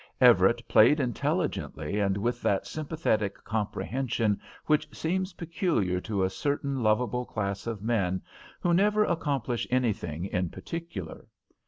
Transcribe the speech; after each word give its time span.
Everett 0.19 0.67
played 0.67 0.99
intelligently 0.99 1.99
and 1.99 2.17
with 2.17 2.41
that 2.41 2.65
sympathetic 2.65 3.43
comprehension 3.43 4.41
which 4.65 4.87
seems 4.91 5.33
peculiar 5.33 6.01
to 6.01 6.23
a 6.23 6.29
certain 6.31 6.81
lovable 6.81 7.23
class 7.23 7.67
of 7.67 7.83
men 7.83 8.23
who 8.61 8.73
never 8.73 9.05
accomplish 9.05 9.67
anything 9.69 10.25
in 10.25 10.49
particular. 10.49 11.27